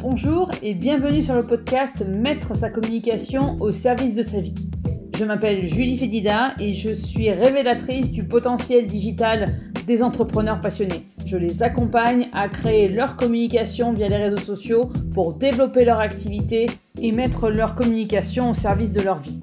Bonjour 0.00 0.48
et 0.62 0.74
bienvenue 0.74 1.24
sur 1.24 1.34
le 1.34 1.42
podcast 1.42 2.04
Mettre 2.06 2.54
sa 2.54 2.70
communication 2.70 3.56
au 3.58 3.72
service 3.72 4.14
de 4.14 4.22
sa 4.22 4.38
vie. 4.38 4.54
Je 5.16 5.24
m'appelle 5.24 5.66
Julie 5.66 5.98
Fédida 5.98 6.54
et 6.60 6.72
je 6.72 6.90
suis 6.90 7.32
révélatrice 7.32 8.08
du 8.12 8.22
potentiel 8.22 8.86
digital 8.86 9.56
des 9.88 10.04
entrepreneurs 10.04 10.60
passionnés. 10.60 11.04
Je 11.26 11.36
les 11.36 11.64
accompagne 11.64 12.28
à 12.32 12.48
créer 12.48 12.86
leur 12.88 13.16
communication 13.16 13.92
via 13.92 14.08
les 14.08 14.18
réseaux 14.18 14.36
sociaux 14.36 14.88
pour 15.14 15.34
développer 15.34 15.84
leur 15.84 15.98
activité 15.98 16.66
et 17.02 17.10
mettre 17.10 17.50
leur 17.50 17.74
communication 17.74 18.50
au 18.50 18.54
service 18.54 18.92
de 18.92 19.00
leur 19.00 19.18
vie. 19.18 19.40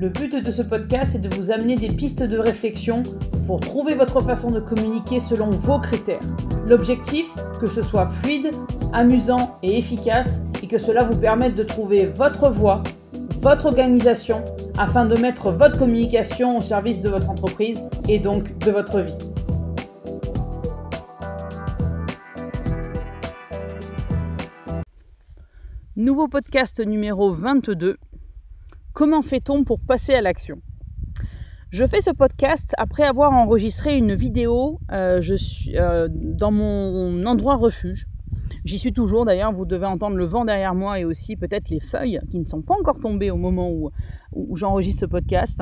Le 0.00 0.08
but 0.08 0.34
de 0.34 0.50
ce 0.50 0.62
podcast 0.62 1.14
est 1.14 1.18
de 1.18 1.28
vous 1.36 1.52
amener 1.52 1.76
des 1.76 1.88
pistes 1.88 2.22
de 2.22 2.38
réflexion 2.38 3.02
pour 3.46 3.60
trouver 3.60 3.94
votre 3.94 4.22
façon 4.22 4.50
de 4.50 4.58
communiquer 4.58 5.20
selon 5.20 5.50
vos 5.50 5.78
critères. 5.78 6.22
L'objectif, 6.66 7.26
que 7.60 7.66
ce 7.66 7.82
soit 7.82 8.06
fluide, 8.06 8.50
amusant 8.94 9.58
et 9.62 9.76
efficace 9.76 10.40
et 10.62 10.68
que 10.68 10.78
cela 10.78 11.04
vous 11.04 11.18
permette 11.18 11.54
de 11.54 11.64
trouver 11.64 12.06
votre 12.06 12.48
voie, 12.48 12.82
votre 13.40 13.66
organisation 13.66 14.42
afin 14.78 15.04
de 15.04 15.20
mettre 15.20 15.50
votre 15.50 15.78
communication 15.78 16.56
au 16.56 16.62
service 16.62 17.02
de 17.02 17.10
votre 17.10 17.28
entreprise 17.28 17.84
et 18.08 18.18
donc 18.18 18.56
de 18.56 18.70
votre 18.70 19.00
vie. 19.02 19.18
Nouveau 25.94 26.26
podcast 26.26 26.80
numéro 26.80 27.34
22 27.34 27.98
Comment 28.92 29.22
fait-on 29.22 29.62
pour 29.62 29.78
passer 29.78 30.14
à 30.14 30.20
l'action? 30.20 30.60
Je 31.70 31.86
fais 31.86 32.00
ce 32.00 32.10
podcast 32.10 32.74
après 32.76 33.04
avoir 33.04 33.32
enregistré 33.32 33.96
une 33.96 34.14
vidéo 34.14 34.80
euh, 34.90 35.22
je 35.22 35.36
suis, 35.36 35.76
euh, 35.78 36.08
dans 36.10 36.50
mon 36.50 37.24
endroit 37.24 37.54
refuge. 37.54 38.08
J'y 38.64 38.80
suis 38.80 38.92
toujours 38.92 39.24
d'ailleurs, 39.24 39.52
vous 39.52 39.64
devez 39.64 39.86
entendre 39.86 40.16
le 40.16 40.24
vent 40.24 40.44
derrière 40.44 40.74
moi 40.74 40.98
et 40.98 41.04
aussi 41.04 41.36
peut-être 41.36 41.70
les 41.70 41.78
feuilles 41.78 42.18
qui 42.32 42.40
ne 42.40 42.44
sont 42.46 42.62
pas 42.62 42.74
encore 42.74 42.98
tombées 42.98 43.30
au 43.30 43.36
moment 43.36 43.70
où, 43.70 43.90
j'enregistre 44.56 45.00
ce 45.00 45.06
podcast. 45.06 45.60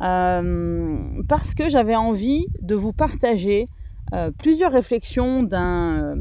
Euh, 0.00 1.22
parce 1.28 1.54
que 1.54 1.68
j'avais 1.68 1.96
envie 1.96 2.46
de 2.62 2.74
vous 2.74 2.92
partager 2.92 3.66
plusieurs 4.38 4.72
réflexions 4.72 5.42
d'un 5.42 6.16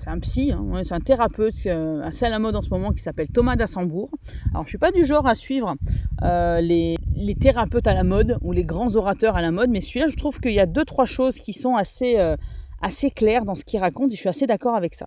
c'est 0.00 0.08
un 0.08 0.18
psy, 0.18 0.50
hein, 0.52 0.80
c'est 0.82 0.94
un 0.94 1.00
thérapeute 1.00 1.54
euh, 1.66 2.02
assez 2.02 2.24
à 2.24 2.30
la 2.30 2.38
mode 2.38 2.56
en 2.56 2.62
ce 2.62 2.70
moment 2.70 2.90
qui 2.90 3.02
s'appelle 3.02 3.28
Thomas 3.28 3.54
Dassembourg. 3.54 4.10
Alors 4.52 4.64
je 4.64 4.70
suis 4.70 4.78
pas 4.78 4.92
du 4.92 5.04
genre 5.04 5.26
à 5.26 5.34
suivre 5.34 5.74
euh, 6.22 6.60
les, 6.62 6.96
thérapeutes 7.38 7.86
à 7.86 7.92
la 7.92 8.02
mode 8.02 8.38
ou 8.40 8.52
les 8.52 8.64
grands 8.64 8.96
orateurs 8.96 9.36
à 9.36 9.42
la 9.42 9.50
mode, 9.50 9.68
mais 9.68 9.82
celui-là 9.82 10.06
je 10.08 10.16
trouve 10.16 10.40
qu'il 10.40 10.52
y 10.52 10.60
a 10.60 10.64
deux 10.64 10.86
trois 10.86 11.04
choses 11.04 11.38
qui 11.38 11.52
sont 11.52 11.76
assez, 11.76 12.18
euh, 12.18 12.34
assez 12.80 13.10
claires 13.10 13.44
dans 13.44 13.54
ce 13.54 13.62
qu'il 13.62 13.78
raconte 13.78 14.10
et 14.10 14.14
je 14.14 14.20
suis 14.20 14.28
assez 14.30 14.46
d'accord 14.46 14.74
avec 14.74 14.94
ça. 14.94 15.06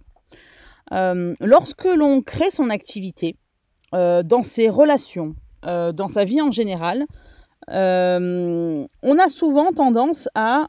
lorsque 1.41 1.85
l'on 1.85 2.22
crée 2.22 2.52
son 2.52 2.69
activité, 2.69 3.35
dans 3.91 4.44
ses 4.44 4.69
relations, 4.69 5.35
dans 5.63 6.07
sa 6.07 6.23
vie 6.23 6.41
en 6.41 6.52
général, 6.52 7.05
on 7.67 9.17
a 9.17 9.30
souvent 9.30 9.72
tendance 9.72 10.30
à, 10.35 10.67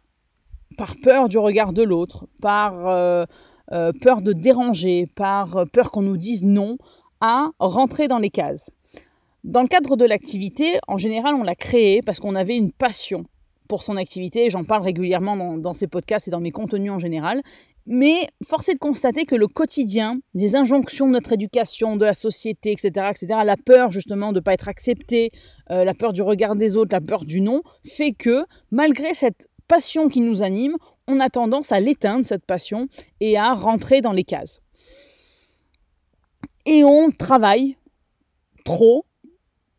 par 0.78 0.94
peur 1.03 1.28
du 1.28 1.36
regard 1.36 1.75
de 1.75 1.83
l'autre, 1.83 2.27
par 2.41 3.27
euh, 3.73 3.93
peur 4.01 4.23
de 4.23 4.33
déranger, 4.33 5.07
par 5.15 5.57
euh, 5.57 5.65
peur 5.65 5.91
qu'on 5.91 6.03
nous 6.03 6.17
dise 6.17 6.45
non, 6.45 6.77
à 7.20 7.51
rentrer 7.59 8.09
dans 8.09 8.19
les 8.19 8.31
cases. 8.31 8.71
Dans 9.45 9.62
le 9.62 9.69
cadre 9.69 9.97
de 9.97 10.05
l'activité, 10.05 10.79
en 10.89 10.98
général, 10.98 11.34
on 11.34 11.43
l'a 11.43 11.55
créé 11.55 12.03
parce 12.03 12.19
qu'on 12.19 12.34
avait 12.34 12.56
une 12.56 12.73
passion 12.73 13.25
pour 13.69 13.83
son 13.83 13.97
activité. 13.97 14.51
J'en 14.51 14.65
parle 14.65 14.83
régulièrement 14.83 15.56
dans, 15.59 15.75
ces 15.75 15.87
podcasts 15.87 16.29
et 16.29 16.31
dans 16.31 16.41
mes 16.41 16.51
contenus 16.51 16.91
en 16.91 16.98
général. 16.98 17.43
Mais 17.87 18.29
force 18.43 18.71
est 18.71 18.75
de 18.75 18.79
constater 18.79 19.27
que 19.27 19.34
le 19.34 19.47
quotidien, 19.47 20.19
les 20.33 20.56
injonctions 20.56 21.06
de 21.06 21.12
notre 21.12 21.34
éducation, 21.34 21.97
de 21.97 22.06
la 22.06 22.15
société, 22.15 22.73
etc., 22.73 23.11
etc., 23.11 23.41
la 23.45 23.56
peur 23.59 23.93
justement 23.93 24.33
de 24.33 24.39
ne 24.39 24.41
pas 24.41 24.55
être 24.55 24.69
accepté, 24.69 25.31
euh, 25.71 25.84
la 25.84 25.93
peur 25.93 26.15
du 26.15 26.23
regard 26.23 26.56
des 26.56 26.77
autres, 26.77 26.93
la 26.93 27.03
peur 27.03 27.27
du 27.27 27.43
non, 27.43 27.62
fait 27.84 28.12
que 28.12 28.47
malgré 28.71 29.12
cette 29.12 29.49
passion 29.69 30.09
qui 30.09 30.21
nous 30.21 30.43
anime, 30.43 30.77
on 31.06 31.20
a 31.20 31.28
tendance 31.28 31.72
à 31.72 31.81
l'éteindre, 31.81 32.26
cette 32.26 32.47
passion, 32.47 32.88
et 33.20 33.37
à 33.37 33.53
rentrer 33.53 34.00
dans 34.00 34.12
les 34.12 34.25
cases. 34.25 34.60
Et 36.66 36.84
on 36.84 37.10
travaille 37.10 37.76
trop, 38.65 39.04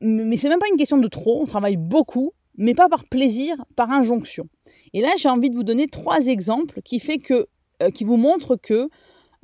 mais 0.01 0.37
c'est 0.37 0.49
même 0.49 0.59
pas 0.59 0.69
une 0.71 0.77
question 0.77 0.97
de 0.97 1.07
trop, 1.07 1.41
on 1.41 1.45
travaille 1.45 1.77
beaucoup, 1.77 2.33
mais 2.57 2.73
pas 2.73 2.89
par 2.89 3.05
plaisir, 3.05 3.55
par 3.75 3.91
injonction. 3.91 4.47
Et 4.93 5.01
là, 5.01 5.09
j'ai 5.17 5.29
envie 5.29 5.49
de 5.49 5.55
vous 5.55 5.63
donner 5.63 5.87
trois 5.87 6.27
exemples 6.27 6.81
qui, 6.83 6.99
fait 6.99 7.17
que, 7.17 7.47
euh, 7.81 7.89
qui 7.89 8.03
vous 8.03 8.17
montrent 8.17 8.55
que 8.55 8.89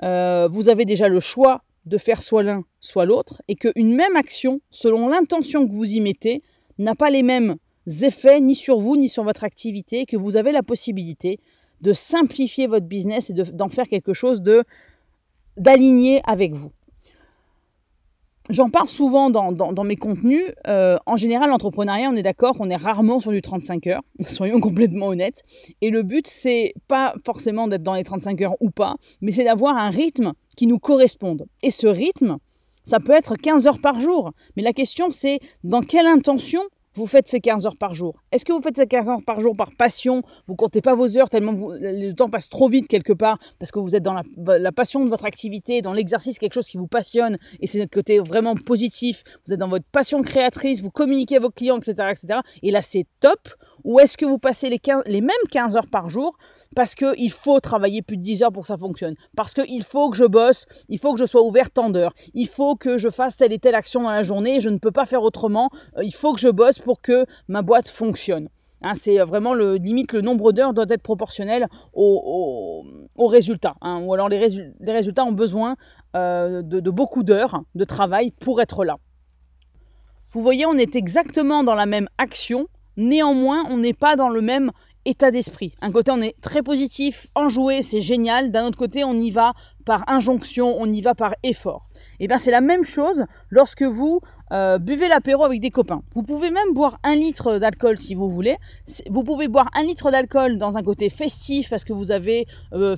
euh, 0.03 0.47
vous 0.51 0.69
avez 0.69 0.85
déjà 0.85 1.07
le 1.07 1.19
choix 1.19 1.63
de 1.85 1.97
faire 1.97 2.21
soit 2.21 2.43
l'un, 2.43 2.63
soit 2.79 3.05
l'autre, 3.05 3.41
et 3.47 3.55
qu'une 3.55 3.95
même 3.95 4.15
action, 4.15 4.61
selon 4.69 5.07
l'intention 5.07 5.67
que 5.67 5.73
vous 5.73 5.91
y 5.91 5.99
mettez, 5.99 6.43
n'a 6.77 6.95
pas 6.95 7.09
les 7.09 7.23
mêmes 7.23 7.55
effets 8.03 8.39
ni 8.39 8.53
sur 8.53 8.77
vous, 8.77 8.97
ni 8.97 9.09
sur 9.09 9.23
votre 9.23 9.43
activité, 9.43 10.05
que 10.05 10.15
vous 10.15 10.37
avez 10.37 10.51
la 10.51 10.63
possibilité 10.63 11.39
de 11.81 11.93
simplifier 11.93 12.67
votre 12.67 12.85
business 12.85 13.29
et 13.29 13.33
d'en 13.33 13.69
faire 13.69 13.87
quelque 13.87 14.13
chose 14.13 14.41
de 14.41 14.63
d'aligné 15.57 16.21
avec 16.25 16.53
vous. 16.53 16.71
J'en 18.49 18.69
parle 18.69 18.87
souvent 18.87 19.29
dans, 19.29 19.83
mes 19.83 19.95
contenus. 19.95 20.43
Euh, 20.67 20.97
en 21.05 21.15
général, 21.15 21.49
l'entrepreneuriat, 21.51 22.09
on 22.09 22.15
est 22.15 22.23
d'accord, 22.23 22.57
on 22.59 22.69
est 22.69 22.75
rarement 22.75 23.19
sur 23.19 23.31
du 23.31 23.41
35 23.41 23.87
heures, 23.87 24.01
soyons 24.27 24.59
complètement 24.59 25.07
honnêtes. 25.07 25.43
Et 25.81 25.89
le 25.89 26.03
but, 26.03 26.27
c'est 26.27 26.73
pas 26.87 27.13
forcément 27.23 27.67
d'être 27.67 27.83
dans 27.83 27.93
les 27.93 28.03
35 28.03 28.41
heures 28.41 28.55
ou 28.59 28.69
pas, 28.69 28.95
mais 29.21 29.31
c'est 29.31 29.43
d'avoir 29.43 29.77
un 29.77 29.89
rythme 29.89 30.33
qui 30.57 30.67
nous 30.67 30.79
corresponde. 30.79 31.45
Et 31.63 31.71
ce 31.71 31.87
rythme, 31.87 32.37
ça 32.83 32.99
peut 32.99 33.13
être 33.13 33.35
15 33.35 33.67
heures 33.67 33.79
par 33.79 34.01
jour. 34.01 34.31
Mais 34.57 34.63
la 34.63 34.73
question, 34.73 35.11
c'est 35.11 35.39
dans 35.63 35.81
quelle 35.81 36.07
intention 36.07 36.61
vous 36.93 37.07
faites 37.07 37.27
ces 37.27 37.39
15 37.39 37.65
heures 37.65 37.77
par 37.77 37.95
jour 37.95 38.15
Est-ce 38.31 38.45
que 38.45 38.51
vous 38.51 38.61
faites 38.61 38.77
ces 38.77 38.87
15 38.87 39.09
heures 39.09 39.23
par 39.25 39.39
jour 39.39 39.55
par 39.55 39.71
passion? 39.75 40.23
Vous 40.47 40.55
comptez 40.55 40.81
pas 40.81 40.95
vos 40.95 41.17
heures 41.17 41.29
tellement 41.29 41.53
le 41.53 42.11
temps 42.13 42.29
passe 42.29 42.49
trop 42.49 42.69
vite 42.69 42.87
quelque 42.87 43.13
part 43.13 43.37
parce 43.59 43.71
que 43.71 43.79
vous 43.79 43.95
êtes 43.95 44.03
dans 44.03 44.13
la, 44.13 44.71
passion 44.71 45.03
de 45.05 45.09
votre 45.09 45.25
activité, 45.25 45.81
dans 45.81 45.93
l'exercice, 45.93 46.39
quelque 46.39 46.53
chose 46.53 46.67
qui 46.67 46.77
vous 46.77 46.87
passionne 46.87 47.37
et 47.59 47.67
c'est 47.67 47.79
notre 47.79 47.91
côté 47.91 48.19
vraiment 48.19 48.55
positif. 48.55 49.23
Vous 49.45 49.53
êtes 49.53 49.59
dans 49.59 49.67
votre 49.67 49.85
passion 49.85 50.21
créatrice, 50.21 50.81
vous 50.81 50.91
communiquez 50.91 51.37
à 51.37 51.39
vos 51.39 51.49
clients, 51.49 51.77
etc. 51.77 52.09
etc. 52.11 52.39
et 52.61 52.71
là, 52.71 52.81
c'est 52.81 53.05
top. 53.19 53.49
Ou 53.83 53.99
est-ce 53.99 54.15
que 54.15 54.25
vous 54.25 54.37
passez 54.37 54.69
les, 54.69 54.79
les 55.07 55.21
mêmes 55.21 55.31
15 55.49 55.75
heures 55.75 55.87
par 55.87 56.09
jour 56.09 56.37
parce 56.75 56.95
qu'il 56.95 57.31
faut 57.31 57.59
travailler 57.59 58.01
plus 58.01 58.17
de 58.17 58.21
10 58.21 58.43
heures 58.43 58.51
pour 58.51 58.63
que 58.63 58.67
ça 58.67 58.77
fonctionne, 58.77 59.15
parce 59.35 59.53
qu'il 59.53 59.83
faut 59.83 60.09
que 60.09 60.17
je 60.17 60.25
bosse, 60.25 60.65
il 60.89 60.99
faut 60.99 61.13
que 61.13 61.19
je 61.19 61.25
sois 61.25 61.43
ouvert 61.43 61.69
tant 61.69 61.89
d'heures, 61.89 62.13
il 62.33 62.47
faut 62.47 62.75
que 62.75 62.97
je 62.97 63.09
fasse 63.09 63.37
telle 63.37 63.53
et 63.53 63.59
telle 63.59 63.75
action 63.75 64.03
dans 64.03 64.11
la 64.11 64.23
journée, 64.23 64.61
je 64.61 64.69
ne 64.69 64.77
peux 64.77 64.91
pas 64.91 65.05
faire 65.05 65.23
autrement, 65.23 65.69
euh, 65.97 66.03
il 66.03 66.13
faut 66.13 66.33
que 66.33 66.39
je 66.39 66.49
bosse 66.49 66.79
pour 66.79 67.01
que 67.01 67.25
ma 67.47 67.61
boîte 67.61 67.89
fonctionne. 67.89 68.49
Hein, 68.83 68.95
c'est 68.95 69.19
vraiment 69.19 69.53
le 69.53 69.75
limite 69.75 70.11
le 70.11 70.21
nombre 70.21 70.51
d'heures 70.53 70.73
doit 70.73 70.87
être 70.89 71.03
proportionnel 71.03 71.67
au, 71.93 72.83
résultat. 73.19 73.75
Hein. 73.81 74.01
ou 74.03 74.13
alors 74.13 74.27
les, 74.27 74.39
résultats 74.39 75.23
ont 75.23 75.31
besoin 75.31 75.75
euh, 76.15 76.63
de 76.63 76.89
beaucoup 76.89 77.21
d'heures 77.21 77.61
de 77.75 77.83
travail 77.83 78.31
pour 78.31 78.59
être 78.59 78.83
là. 78.83 78.97
Vous 80.31 80.41
voyez, 80.41 80.65
on 80.65 80.75
est 80.75 80.95
exactement 80.95 81.61
dans 81.63 81.75
la 81.75 81.85
même 81.85 82.07
action, 82.17 82.67
néanmoins 82.95 83.65
on 83.69 83.77
n'est 83.77 83.93
pas 83.93 84.15
dans 84.15 84.29
le 84.29 84.41
même 84.41 84.71
état 85.05 85.31
d'esprit. 85.31 85.73
Un 85.81 85.91
côté, 85.91 86.11
on 86.11 86.21
est 86.21 86.35
très 86.41 86.61
positif, 86.61 87.27
enjoué, 87.35 87.81
c'est 87.81 88.01
génial. 88.01 88.51
D'un 88.51 88.67
autre 88.67 88.77
côté, 88.77 89.03
on 89.03 89.13
y 89.13 89.31
va 89.31 89.53
par 89.85 90.03
injonction, 90.07 90.75
on 90.79 90.91
y 90.91 91.01
va 91.01 91.15
par 91.15 91.33
effort. 91.43 91.89
Et 92.19 92.25
eh 92.25 92.27
bien, 92.27 92.37
c'est 92.37 92.51
la 92.51 92.61
même 92.61 92.83
chose 92.83 93.25
lorsque 93.49 93.81
vous 93.83 94.21
euh, 94.51 94.77
buvez 94.77 95.07
l'apéro 95.07 95.43
avec 95.43 95.61
des 95.61 95.69
copains. 95.69 96.03
Vous 96.13 96.23
pouvez 96.23 96.51
même 96.51 96.73
boire 96.73 96.99
un 97.03 97.15
litre 97.15 97.57
d'alcool 97.57 97.97
si 97.97 98.15
vous 98.15 98.29
voulez. 98.29 98.57
Vous 99.09 99.23
pouvez 99.23 99.47
boire 99.47 99.69
un 99.75 99.83
litre 99.83 100.11
d'alcool 100.11 100.57
dans 100.57 100.77
un 100.77 100.83
côté 100.83 101.09
festif 101.09 101.69
parce 101.69 101.85
que 101.85 101.93
vous 101.93 102.11
avez 102.11 102.45
euh, 102.73 102.95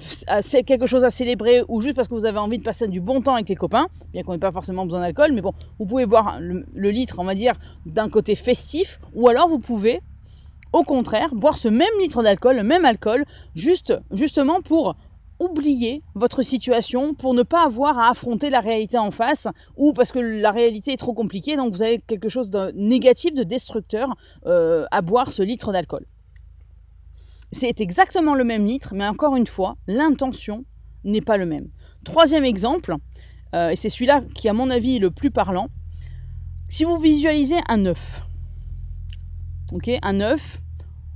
quelque 0.66 0.88
chose 0.88 1.04
à 1.04 1.10
célébrer 1.10 1.62
ou 1.68 1.80
juste 1.80 1.96
parce 1.96 2.08
que 2.08 2.16
vous 2.16 2.26
avez 2.26 2.40
envie 2.40 2.58
de 2.58 2.64
passer 2.64 2.88
du 2.88 3.02
bon 3.02 3.22
temps 3.22 3.36
avec 3.36 3.50
les 3.50 3.56
copains, 3.56 3.88
bien 4.12 4.24
qu'on 4.24 4.34
n'ait 4.34 4.40
pas 4.40 4.52
forcément 4.52 4.86
besoin 4.86 5.02
d'alcool. 5.02 5.32
Mais 5.34 5.42
bon, 5.42 5.54
vous 5.80 5.86
pouvez 5.86 6.06
boire 6.06 6.40
le 6.40 6.90
litre, 6.90 7.18
on 7.20 7.24
va 7.24 7.36
dire, 7.36 7.54
d'un 7.86 8.10
côté 8.10 8.36
festif 8.36 9.00
ou 9.14 9.30
alors 9.30 9.48
vous 9.48 9.60
pouvez 9.60 10.02
au 10.74 10.84
contraire, 10.84 11.34
boire 11.34 11.58
ce 11.58 11.68
même 11.70 11.88
litre 12.02 12.24
d'alcool, 12.24 12.58
le 12.58 12.64
même 12.64 12.84
alcool, 12.84 13.26
juste, 13.56 13.94
justement 14.12 14.62
pour 14.62 14.96
oublier 15.40 16.04
votre 16.16 16.42
situation, 16.42 17.14
pour 17.14 17.34
ne 17.34 17.44
pas 17.44 17.66
avoir 17.66 18.00
à 18.00 18.10
affronter 18.10 18.50
la 18.50 18.60
réalité 18.60 18.98
en 18.98 19.12
face, 19.12 19.48
ou 19.78 19.94
parce 19.94 20.12
que 20.12 20.20
la 20.20 20.52
réalité 20.52 20.94
est 20.94 20.98
trop 20.98 21.14
compliquée, 21.14 21.56
donc 21.56 21.74
vous 21.74 21.82
avez 21.82 22.00
quelque 22.00 22.30
chose 22.30 22.50
de 22.50 22.72
négatif, 22.76 23.34
de 23.34 23.44
destructeur 23.44 24.16
euh, 24.46 24.86
à 24.92 25.02
boire 25.02 25.32
ce 25.32 25.44
litre 25.44 25.72
d'alcool. 25.72 26.06
C'est 27.52 27.82
exactement 27.82 28.36
le 28.36 28.44
même 28.44 28.66
litre, 28.66 28.94
mais 28.96 29.08
encore 29.08 29.36
une 29.36 29.48
fois, 29.48 29.78
l'intention 29.88 30.66
n'est 31.04 31.22
pas 31.22 31.38
le 31.38 31.46
même. 31.46 31.68
Troisième 32.04 32.46
exemple, 32.46 32.96
euh, 33.54 33.70
et 33.70 33.76
c'est 33.76 33.90
celui-là 33.90 34.22
qui 34.34 34.50
à 34.50 34.54
mon 34.54 34.70
avis 34.70 34.96
est 34.96 35.00
le 35.00 35.12
plus 35.12 35.30
parlant, 35.30 35.68
si 36.70 36.84
vous 36.84 36.98
visualisez 36.98 37.58
un 37.70 37.86
œuf, 37.86 38.26
ok, 39.72 39.92
un 40.02 40.22
œuf, 40.22 40.60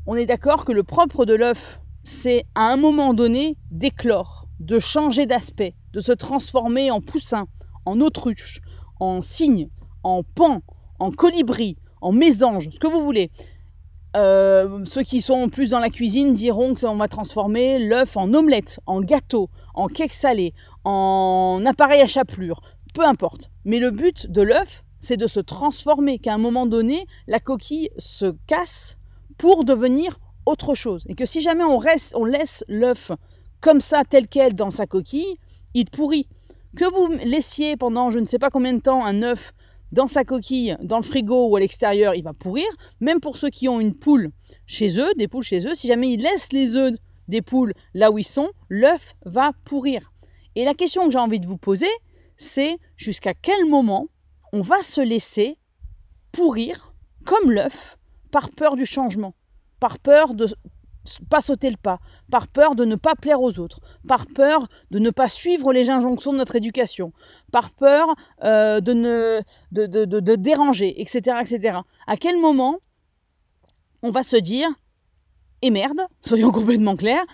on 0.08 0.16
est 0.16 0.26
d'accord 0.26 0.64
que 0.64 0.72
le 0.72 0.84
propre 0.84 1.26
de 1.26 1.36
l'œuf, 1.36 1.82
c'est 2.04 2.46
à 2.56 2.72
un 2.72 2.78
moment 2.78 3.14
donné 3.14 3.58
d'éclore. 3.70 4.46
de 4.60 4.80
changer 4.80 5.28
d'aspect, 5.28 5.76
de 5.94 6.02
se 6.02 6.12
transformer 6.12 6.90
en 6.90 7.00
poussin, 7.00 7.46
en 7.86 8.02
autruche, 8.02 8.60
en 9.00 9.22
cygne, 9.22 9.70
en 10.02 10.24
pan, 10.24 10.62
en 10.98 11.12
colibri, 11.12 11.78
en 12.02 12.12
mésange, 12.12 12.70
ce 12.72 12.80
que 12.80 12.88
vous 12.88 13.04
voulez. 13.04 13.30
Euh, 14.16 14.84
ceux 14.86 15.04
qui 15.04 15.22
sont 15.22 15.48
plus 15.50 15.70
dans 15.70 15.80
la 15.80 15.92
cuisine 15.92 16.34
diront 16.34 16.74
que 16.74 16.88
on 16.88 16.96
va 16.96 17.08
transformer 17.08 17.78
l'œuf 17.78 18.18
en 18.18 18.34
omelette, 18.34 18.80
en 18.88 19.02
gâteau, 19.02 19.52
en 19.76 19.86
cake 19.86 20.14
salé, 20.14 20.56
en 20.86 21.62
appareil 21.68 22.02
à 22.02 22.08
chapelure, 22.08 22.62
peu 22.96 23.06
importe. 23.06 23.52
Mais 23.64 23.78
le 23.78 23.92
but 23.92 24.26
de 24.26 24.42
l'œuf, 24.42 24.84
c'est 25.00 25.18
de 25.18 25.28
se 25.28 25.40
transformer, 25.40 26.18
qu'à 26.18 26.34
un 26.34 26.40
moment 26.40 26.66
donné, 26.66 27.06
la 27.28 27.40
coquille 27.40 27.90
se 28.00 28.34
casse 28.48 28.98
pour 29.38 29.66
devenir 29.66 30.20
autre 30.46 30.76
chose. 30.76 31.04
Et 31.10 31.16
que 31.16 31.26
si 31.26 31.42
jamais 31.42 31.64
on, 31.64 31.78
reste, 31.78 32.16
on 32.16 32.26
laisse 32.26 32.64
l'œuf 32.68 33.12
comme 33.62 33.82
ça, 33.82 34.04
tel 34.04 34.28
quel, 34.28 34.54
dans 34.54 34.72
sa 34.72 34.88
coquille, 34.88 35.38
il 35.74 35.86
pourrit. 35.86 36.28
Que 36.76 36.86
vous 36.86 37.14
laissiez 37.26 37.76
pendant 37.76 38.12
je 38.12 38.20
ne 38.20 38.26
sais 38.26 38.40
pas 38.40 38.50
combien 38.50 38.74
de 38.74 38.82
temps 38.82 39.06
un 39.06 39.24
œuf 39.24 39.54
dans 39.92 40.08
sa 40.08 40.24
coquille, 40.24 40.76
dans 40.82 40.98
le 40.98 41.04
frigo 41.04 41.48
ou 41.48 41.56
à 41.56 41.60
l'extérieur, 41.60 42.14
il 42.14 42.24
va 42.24 42.34
pourrir. 42.34 42.68
Même 43.00 43.20
pour 43.20 43.38
ceux 43.38 43.50
qui 43.50 43.70
ont 43.70 43.80
une 43.80 43.96
poule 43.96 44.32
chez 44.66 45.00
eux, 45.00 45.14
des 45.18 45.28
poules 45.28 45.44
chez 45.44 45.66
eux, 45.66 45.76
si 45.76 45.88
jamais 45.88 46.12
ils 46.12 46.22
laissent 46.22 46.52
les 46.52 46.76
œufs 46.76 46.94
des 47.28 47.42
poules 47.42 47.74
là 47.94 48.12
où 48.12 48.18
ils 48.18 48.26
sont, 48.26 48.50
l'œuf 48.70 49.16
va 49.26 49.52
pourrir. 49.66 50.12
Et 50.56 50.66
la 50.66 50.74
question 50.74 51.06
que 51.06 51.12
j'ai 51.12 51.18
envie 51.18 51.40
de 51.40 51.48
vous 51.48 51.58
poser, 51.58 51.90
c'est 52.38 52.78
jusqu'à 52.96 53.34
quel 53.34 53.66
moment 53.66 54.08
on 54.54 54.62
va 54.62 54.84
se 54.84 55.02
laisser 55.02 55.58
pourrir 56.32 56.94
comme 57.26 57.52
l'œuf 57.52 57.97
par 58.32 58.50
peur 58.50 58.76
du 58.76 58.86
changement, 58.86 59.34
par 59.80 60.00
peur 60.00 60.34
de 60.34 60.48
pas 61.30 61.42
sauter 61.42 61.70
le 61.70 61.78
pas, 61.78 62.00
par 62.30 62.48
peur 62.48 62.76
de 62.76 62.84
ne 62.86 62.96
pas 62.96 63.16
plaire 63.16 63.42
aux 63.42 63.60
autres, 63.60 63.80
par 64.08 64.26
peur 64.28 64.68
de 64.92 65.00
ne 65.00 65.10
pas 65.10 65.30
suivre 65.30 65.72
les 65.72 65.90
injonctions 65.90 66.34
de 66.34 66.38
notre 66.38 66.56
éducation, 66.56 67.14
par 67.52 67.72
peur 67.72 68.08
euh, 68.44 68.82
de, 68.82 68.94
ne, 68.94 69.42
de, 69.72 69.86
de, 69.86 70.06
de, 70.06 70.36
déranger, 70.36 71.02
etc., 71.02 71.38
etc. 71.42 71.80
À 72.08 72.18
quel 72.18 72.38
moment 72.38 72.80
on 74.04 74.12
va 74.12 74.24
se 74.24 74.38
dire, 74.38 74.68
et 75.62 75.72
merde, 75.72 76.02
soyons 76.22 76.52
complètement 76.52 76.96
clairs, 76.96 77.26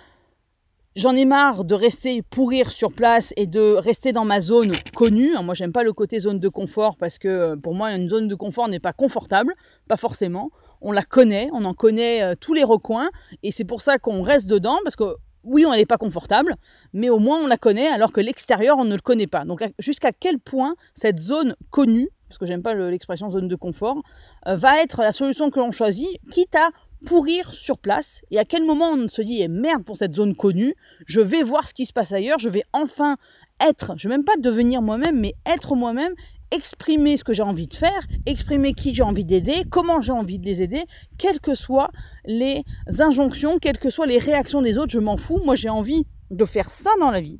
J'en 0.95 1.15
ai 1.15 1.25
marre 1.25 1.63
de 1.63 1.73
rester 1.73 2.21
pourrir 2.21 2.71
sur 2.71 2.93
place 2.93 3.33
et 3.35 3.47
de 3.47 3.73
rester 3.73 4.11
dans 4.11 4.25
ma 4.25 4.41
zone 4.41 4.75
connue. 4.95 5.33
Moi, 5.41 5.55
j'aime 5.55 5.71
pas 5.71 5.81
le 5.81 5.91
côté 5.91 6.19
zone 6.19 6.37
de 6.37 6.49
confort 6.49 6.97
parce 6.97 7.17
que 7.17 7.27
euh, 7.27 7.55
pour 7.55 7.73
moi, 7.73 7.91
une 7.93 8.07
zone 8.07 8.27
de 8.27 8.35
confort 8.35 8.69
n'est 8.69 8.79
pas 8.79 8.93
confortable, 8.93 9.55
pas 9.87 9.97
forcément 9.97 10.51
on 10.83 10.91
la 10.91 11.03
connaît, 11.03 11.49
on 11.53 11.65
en 11.65 11.73
connaît 11.73 12.21
euh, 12.21 12.35
tous 12.39 12.53
les 12.53 12.63
recoins, 12.63 13.09
et 13.41 13.51
c'est 13.51 13.63
pour 13.63 13.81
ça 13.81 13.97
qu'on 13.97 14.21
reste 14.21 14.47
dedans, 14.47 14.77
parce 14.83 14.95
que 14.95 15.15
oui, 15.43 15.65
on 15.65 15.71
n'est 15.71 15.85
pas 15.85 15.97
confortable, 15.97 16.55
mais 16.93 17.09
au 17.09 17.19
moins 17.19 17.43
on 17.43 17.47
la 17.47 17.57
connaît, 17.57 17.87
alors 17.87 18.11
que 18.11 18.21
l'extérieur, 18.21 18.77
on 18.77 18.85
ne 18.85 18.95
le 18.95 19.01
connaît 19.01 19.27
pas. 19.27 19.45
Donc 19.45 19.63
jusqu'à 19.79 20.11
quel 20.11 20.39
point 20.39 20.75
cette 20.93 21.19
zone 21.19 21.55
connue, 21.69 22.09
parce 22.29 22.37
que 22.37 22.45
j'aime 22.45 22.63
pas 22.63 22.73
l'expression 22.73 23.29
zone 23.29 23.47
de 23.47 23.55
confort, 23.55 24.01
euh, 24.47 24.55
va 24.55 24.81
être 24.81 25.01
la 25.01 25.11
solution 25.11 25.49
que 25.49 25.59
l'on 25.59 25.71
choisit, 25.71 26.07
quitte 26.31 26.55
à 26.55 26.69
pourrir 27.05 27.53
sur 27.53 27.77
place, 27.77 28.21
et 28.31 28.39
à 28.39 28.45
quel 28.45 28.63
moment 28.63 28.91
on 28.91 29.07
se 29.09 29.21
dit, 29.21 29.41
eh 29.41 29.49
merde 29.49 29.83
pour 29.83 29.97
cette 29.97 30.15
zone 30.15 30.35
connue, 30.35 30.73
je 31.05 31.19
vais 31.19 31.43
voir 31.43 31.67
ce 31.67 31.73
qui 31.73 31.85
se 31.85 31.91
passe 31.91 32.13
ailleurs, 32.13 32.39
je 32.39 32.47
vais 32.47 32.63
enfin 32.71 33.17
être, 33.59 33.93
je 33.97 34.07
vais 34.07 34.15
même 34.15 34.23
pas 34.23 34.37
devenir 34.39 34.81
moi-même, 34.81 35.19
mais 35.19 35.33
être 35.45 35.75
moi-même 35.75 36.13
exprimer 36.53 37.17
ce 37.17 37.23
que 37.23 37.33
j'ai 37.33 37.43
envie 37.43 37.67
de 37.67 37.73
faire, 37.73 38.01
exprimer 38.25 38.73
qui 38.73 38.93
j'ai 38.93 39.03
envie 39.03 39.25
d'aider, 39.25 39.63
comment 39.69 40.01
j'ai 40.01 40.11
envie 40.11 40.39
de 40.39 40.45
les 40.45 40.61
aider, 40.61 40.83
quelles 41.17 41.39
que 41.39 41.55
soient 41.55 41.89
les 42.25 42.63
injonctions, 42.99 43.57
quelles 43.59 43.79
que 43.79 43.89
soient 43.89 44.05
les 44.05 44.19
réactions 44.19 44.61
des 44.61 44.77
autres, 44.77 44.91
je 44.91 44.99
m'en 44.99 45.17
fous. 45.17 45.41
Moi, 45.43 45.55
j'ai 45.55 45.69
envie 45.69 46.05
de 46.29 46.45
faire 46.45 46.69
ça 46.69 46.91
dans 46.99 47.11
la 47.11 47.21
vie. 47.21 47.39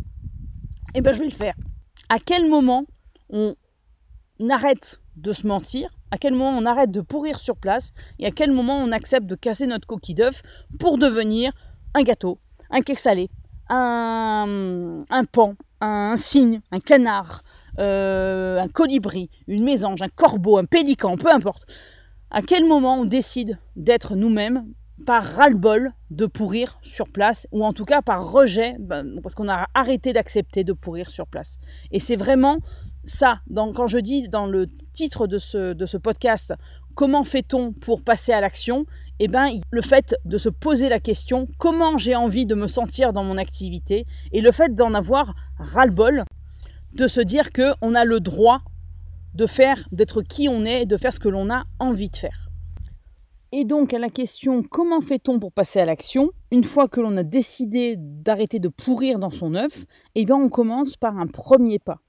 Et 0.96 1.00
eh 1.00 1.02
bien, 1.02 1.14
je 1.14 1.20
vais 1.20 1.26
le 1.26 1.32
faire. 1.32 1.56
À 2.10 2.20
quel 2.20 2.50
moment 2.50 2.86
on 3.30 3.56
arrête 4.50 5.00
de 5.16 5.32
se 5.32 5.48
mentir? 5.48 5.90
À 6.12 6.18
quel 6.18 6.34
moment 6.34 6.58
on 6.58 6.66
arrête 6.66 6.92
de 6.92 7.02
pourrir 7.02 7.40
sur 7.40 7.58
place? 7.58 7.92
Et 8.20 8.26
à 8.26 8.32
quel 8.32 8.52
moment 8.52 8.78
on 8.78 8.92
accepte 8.92 9.26
de 9.26 9.36
casser 9.36 9.68
notre 9.68 9.88
coquille 9.88 10.16
d'œuf 10.16 10.42
pour 10.80 10.98
devenir 10.98 11.52
un 11.94 12.04
gâteau, 12.04 12.40
un 12.70 12.82
cake 12.82 13.00
salé, 13.00 13.30
un, 13.70 15.04
un 15.10 15.26
pan, 15.26 15.56
un 15.82 16.16
cygne, 16.18 16.62
un 16.72 16.80
canard, 16.80 17.44
euh, 17.80 18.60
un 18.60 18.68
colibri, 18.68 19.30
une 19.48 19.64
mésange, 19.64 20.02
un 20.02 20.10
corbeau, 20.10 20.58
un 20.58 20.66
pélican, 20.66 21.18
peu 21.18 21.32
importe. 21.32 21.66
À 22.32 22.42
quel 22.42 22.66
moment 22.66 23.00
on 23.00 23.06
décide 23.06 23.60
d'être 23.76 24.16
nous-mêmes 24.16 24.66
par 25.06 25.24
ras-le-bol 25.24 25.92
de 26.12 26.26
pourrir 26.26 26.80
sur 26.82 27.10
place, 27.10 27.48
ou 27.52 27.66
en 27.66 27.74
tout 27.74 27.86
cas 27.86 28.02
par 28.02 28.32
rejet, 28.32 28.76
ben, 28.80 29.20
parce 29.22 29.36
qu'on 29.36 29.50
a 29.50 29.68
arrêté 29.74 30.14
d'accepter 30.14 30.64
de 30.64 30.74
pourrir 30.74 31.10
sur 31.10 31.28
place. 31.28 31.58
Et 31.92 32.00
c'est 32.00 32.16
vraiment 32.16 32.60
ça, 33.06 33.42
quand 33.56 33.88
je 33.88 33.98
dis 33.98 34.30
dans 34.30 34.48
le 34.48 34.68
titre 34.94 35.28
de 35.28 35.38
ce, 35.38 35.98
podcast, 35.98 36.54
comment 36.96 37.24
fait-on 37.24 37.74
pour 37.74 38.02
passer 38.02 38.32
à 38.32 38.42
l'action? 38.42 38.86
Eh 39.20 39.28
ben, 39.28 39.50
le 39.72 39.82
fait 39.82 40.16
de 40.26 40.38
se 40.38 40.50
poser 40.50 40.90
la 40.90 41.00
question 41.00 41.48
comment 41.58 41.98
j'ai 41.98 42.16
envie 42.16 42.46
de 42.46 42.56
me 42.56 42.68
sentir 42.68 43.14
dans 43.14 43.24
mon 43.24 43.38
activité 43.38 44.06
et 44.32 44.42
le 44.42 44.52
fait 44.52 44.74
d'en 44.74 44.94
avoir 44.94 45.36
ras-le-bol, 45.60 46.24
de 46.94 47.08
se 47.08 47.22
dire 47.22 47.52
qu'on 47.52 47.96
a 47.96 48.06
le 48.06 48.20
droit 48.20 48.62
de 49.34 49.48
faire, 49.48 49.88
d'être 49.92 50.22
qui 50.22 50.48
on 50.48 50.64
est, 50.66 50.86
de 50.86 50.98
faire 50.98 51.14
ce 51.14 51.20
que 51.20 51.30
l'on 51.30 51.50
a 51.50 51.64
envie 51.80 52.10
de 52.10 52.16
faire. 52.16 52.50
Et 53.52 53.66
donc 53.66 53.94
à 53.94 54.00
la 54.00 54.10
question 54.10 54.64
comment 54.64 55.02
fait-on 55.02 55.40
pour 55.40 55.52
passer 55.52 55.80
à 55.80 55.86
l'action? 55.86 56.32
Une 56.52 56.64
fois 56.64 56.88
que 56.88 57.02
l'on 57.02 57.18
a 57.18 57.24
décidé 57.24 57.96
d'arrêter 57.98 58.60
de 58.60 58.68
pourrir 58.68 59.20
dans 59.20 59.30
son 59.30 59.56
œuf, 59.56 59.86
eh 60.16 60.26
bien 60.26 60.36
on 60.36 60.50
commence 60.50 60.96
par 60.96 61.18
un 61.18 61.28
premier 61.28 61.80
pas. 61.80 62.00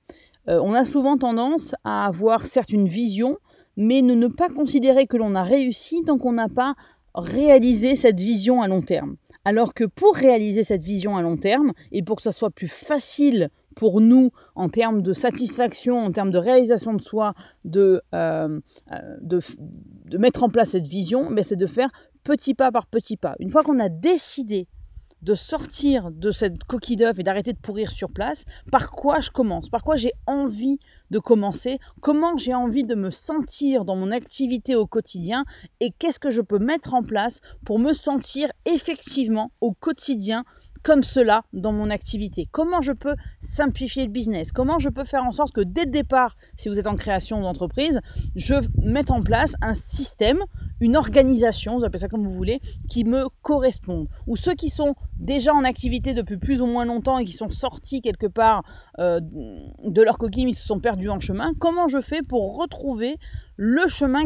Euh, 0.49 0.61
on 0.63 0.73
a 0.75 0.85
souvent 0.85 1.17
tendance 1.17 1.75
à 1.85 2.07
avoir 2.07 2.43
certes 2.43 2.71
une 2.71 2.89
vision, 2.89 3.39
mais 3.77 4.03
ne, 4.03 4.15
ne 4.15 4.29
pas 4.29 4.49
considérer 4.49 5.07
que 5.07 5.17
l'on 5.17 5.35
a 5.35 5.43
réussi 5.43 6.03
tant 6.03 6.19
qu'on 6.19 6.33
n'a 6.33 6.49
pas 6.49 6.75
réalisé 7.15 7.97
cette 7.97 8.21
vision 8.21 8.63
à 8.63 8.69
long 8.69 8.83
terme. 8.83 9.17
Alors 9.45 9.75
que 9.75 9.85
pour 9.85 10.15
réaliser 10.17 10.65
cette 10.65 10.83
vision 10.83 11.17
à 11.17 11.23
long 11.23 11.37
terme, 11.37 11.73
et 11.93 12.03
pour 12.03 12.17
que 12.17 12.23
ça 12.23 12.33
soit 12.33 12.51
plus 12.51 12.69
facile 12.69 13.51
pour 13.75 14.01
nous 14.01 14.31
en 14.55 14.69
termes 14.69 15.03
de 15.03 15.13
satisfaction, 15.13 15.99
en 15.99 16.13
termes 16.13 16.31
de 16.31 16.39
réalisation 16.39 16.95
de 16.95 17.03
soi, 17.03 17.35
de, 17.65 18.03
euh, 18.15 18.61
euh, 18.93 19.17
de, 19.21 20.19
mettre 20.19 20.45
en 20.45 20.49
place 20.49 20.71
cette 20.71 20.87
vision, 20.87 21.31
ben, 21.31 21.45
c'est 21.45 21.57
de 21.57 21.67
faire 21.67 21.91
petit 22.23 22.55
pas 22.55 22.71
par 22.73 22.87
petit 22.87 23.17
pas. 23.17 23.35
Une 23.39 23.51
fois 23.51 23.63
qu'on 23.63 23.79
a 23.79 23.89
décidé 23.89 24.69
de 25.25 25.35
sortir 25.35 26.11
de 26.11 26.31
cette 26.31 26.65
coquille 26.65 26.97
d'œuf 26.97 27.19
et 27.19 27.23
d'arrêter 27.23 27.55
de 27.55 27.59
pourrir 27.59 27.91
sur 27.91 28.11
place, 28.11 28.45
par 28.71 28.91
quoi 28.91 29.21
je 29.21 29.31
commence, 29.31 29.71
par 29.71 29.83
quoi 29.83 29.97
j'ai 29.97 30.13
envie 30.27 30.79
de 31.11 31.19
commencer, 31.19 31.79
comment 32.03 32.37
j'ai 32.37 32.55
envie 32.55 32.85
de 32.85 32.95
me 32.95 33.11
sentir 33.11 33.87
dans 33.87 33.97
mon 33.97 34.11
activité 34.11 34.77
au 34.77 34.87
quotidien? 34.87 35.47
Et 35.81 35.93
qu'est-ce 35.99 36.19
que 36.19 36.31
je 36.31 36.43
peux 36.43 36.59
mettre 36.59 36.93
en 36.93 37.03
place 37.03 37.41
pour 37.65 37.79
me 37.79 37.95
sentir 37.95 38.51
effectivement 38.67 39.51
au 39.63 39.73
quotidien 39.73 40.45
comme 40.85 41.03
cela 41.03 41.43
dans 41.53 41.73
mon 41.73 41.91
activité. 41.91 42.47
Comment 42.53 42.83
je 42.83 42.93
peux 42.93 43.17
simplifier 43.41 44.05
le 44.05 44.11
business? 44.11 44.53
Comment 44.53 44.79
je 44.79 44.91
peux 44.91 45.05
faire 45.05 45.25
en 45.25 45.33
sorte 45.33 45.53
que 45.53 45.63
dès 45.63 45.87
le 45.87 45.91
départ, 45.91 46.37
si 46.57 46.69
vous 46.69 46.79
êtes 46.79 46.87
en 46.87 46.95
création 46.95 47.41
d'entreprise, 47.41 48.01
je 48.37 48.55
mette 48.81 49.11
en 49.11 49.23
place 49.23 49.55
un 49.63 49.75
système, 49.75 50.41
une 50.81 50.97
organisation, 50.97 51.79
vous 51.79 51.85
appelez 51.85 52.01
ça 52.01 52.09
comme 52.09 52.25
vous 52.25 52.35
voulez, 52.35 52.61
qui 52.89 53.05
me 53.05 53.25
corresponde. 53.43 54.09
Ou 54.27 54.37
ceux 54.37 54.55
qui 54.55 54.69
sont 54.69 54.95
déjà 55.19 55.55
en 55.55 55.65
activité 55.65 56.13
depuis 56.13 56.37
plus 56.37 56.61
ou 56.61 56.67
moins 56.67 56.85
longtemps 56.85 57.19
et 57.19 57.25
qui 57.25 57.33
sont 57.33 57.49
sortis 57.49 58.03
quelque 58.03 58.27
part 58.27 58.63
euh, 58.99 59.21
de 59.23 60.03
leur 60.03 60.19
coquille, 60.19 60.45
mais 60.45 60.51
ils 60.51 60.55
se 60.55 60.67
sont 60.67 60.81
perdus 60.81 61.09
en 61.09 61.19
chemin, 61.19 61.53
comment 61.59 61.89
je 61.89 62.03
fais 62.03 62.23
pour 62.23 62.59
retrouver 62.61 63.17
le 63.57 63.87
chemin 63.87 64.25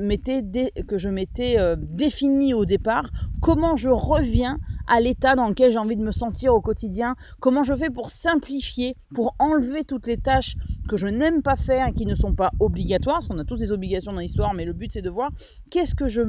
m'étais, 0.00 0.42
que 0.86 0.98
je 0.98 1.08
m'étais 1.08 1.58
euh, 1.58 1.74
défini 1.78 2.54
au 2.54 2.64
départ? 2.64 3.10
Comment 3.40 3.74
je 3.74 3.88
reviens 3.88 4.58
à 4.86 5.00
l'état 5.00 5.34
dans 5.34 5.48
lequel 5.48 5.72
j'ai 5.72 5.78
envie 5.78 5.96
de 5.96 6.02
me 6.02 6.12
sentir 6.12 6.54
au 6.54 6.60
quotidien, 6.60 7.16
comment 7.40 7.62
je 7.62 7.74
fais 7.74 7.90
pour 7.90 8.10
simplifier, 8.10 8.96
pour 9.14 9.34
enlever 9.38 9.84
toutes 9.84 10.06
les 10.06 10.18
tâches 10.18 10.54
que 10.88 10.96
je 10.96 11.06
n'aime 11.06 11.42
pas 11.42 11.56
faire 11.56 11.88
et 11.88 11.92
qui 11.92 12.06
ne 12.06 12.14
sont 12.14 12.34
pas 12.34 12.50
obligatoires, 12.60 13.16
parce 13.16 13.28
qu'on 13.28 13.38
a 13.38 13.44
tous 13.44 13.58
des 13.58 13.72
obligations 13.72 14.12
dans 14.12 14.20
l'histoire, 14.20 14.54
mais 14.54 14.64
le 14.64 14.72
but 14.72 14.92
c'est 14.92 15.02
de 15.02 15.10
voir 15.10 15.30
qu'est-ce 15.70 15.94
que 15.94 16.08
je, 16.08 16.22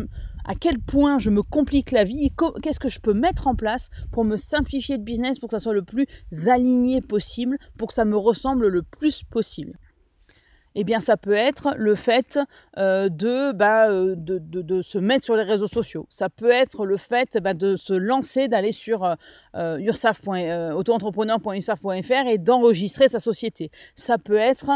à 0.45 0.55
quel 0.55 0.79
point 0.79 1.19
je 1.19 1.29
me 1.29 1.43
complique 1.43 1.91
la 1.91 2.03
vie, 2.03 2.31
qu'est-ce 2.61 2.79
que 2.79 2.89
je 2.89 2.99
peux 2.99 3.13
mettre 3.13 3.47
en 3.47 3.55
place 3.55 3.89
pour 4.11 4.25
me 4.25 4.37
simplifier 4.37 4.97
le 4.97 5.03
business, 5.03 5.39
pour 5.39 5.49
que 5.49 5.55
ça 5.55 5.59
soit 5.59 5.73
le 5.73 5.83
plus 5.83 6.07
aligné 6.47 7.01
possible, 7.01 7.57
pour 7.77 7.89
que 7.89 7.93
ça 7.93 8.05
me 8.05 8.17
ressemble 8.17 8.67
le 8.67 8.83
plus 8.83 9.23
possible 9.23 9.77
eh 10.79 10.83
bien 10.83 10.99
ça 10.99 11.17
peut 11.17 11.33
être 11.33 11.73
le 11.75 11.95
fait 11.95 12.37
euh, 12.77 13.09
bah, 13.53 13.89
euh, 13.89 14.13
de, 14.15 14.81
se 14.83 14.99
mettre 14.99 15.25
sur 15.25 15.35
les 15.35 15.41
réseaux 15.41 15.67
sociaux. 15.67 16.05
Ça 16.11 16.29
peut 16.29 16.51
être 16.51 16.85
le 16.85 16.97
fait 16.97 17.35
bah, 17.41 17.55
de 17.55 17.75
se 17.75 17.93
lancer, 17.93 18.47
d'aller 18.47 18.71
sur 18.71 19.03
euh, 19.03 19.15
euh 19.55 20.71
auto-entrepreneur.ursaf.fr 20.73 22.27
et 22.27 22.37
d'enregistrer 22.37 23.09
sa 23.09 23.19
société. 23.19 23.71
Ça 23.95 24.19
peut 24.19 24.37
être 24.37 24.69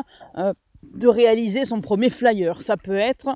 de 0.81 1.07
réaliser 1.07 1.65
son 1.65 1.81
premier 1.81 2.09
flyer. 2.09 2.59
Ça 2.63 2.77
peut 2.77 2.97
être 2.97 3.35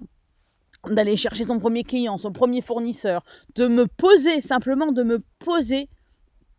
d'aller 0.90 1.18
chercher 1.18 1.44
son 1.44 1.60
premier 1.60 1.84
client, 1.84 2.18
son 2.18 2.32
premier 2.32 2.62
fournisseur, 2.62 3.24
de 3.56 3.68
me 3.68 3.86
poser, 3.86 4.42
simplement 4.42 4.92
de 4.92 5.04
me 5.04 5.20
poser 5.38 5.88